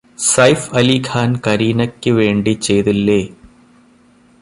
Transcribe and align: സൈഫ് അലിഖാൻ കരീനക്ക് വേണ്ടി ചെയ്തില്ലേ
സൈഫ് 0.25 0.69
അലിഖാൻ 0.75 1.29
കരീനക്ക് 1.47 2.11
വേണ്ടി 2.11 2.53
ചെയ്തില്ലേ 2.61 3.21